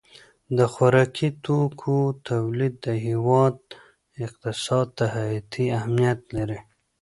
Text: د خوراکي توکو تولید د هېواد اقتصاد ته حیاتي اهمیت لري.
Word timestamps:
د 0.57 0.59
خوراکي 0.73 1.29
توکو 1.45 1.95
تولید 2.29 2.73
د 2.85 2.87
هېواد 3.05 3.55
اقتصاد 4.25 4.87
ته 4.97 5.05
حیاتي 5.15 5.65
اهمیت 5.77 6.19
لري. 6.35 6.59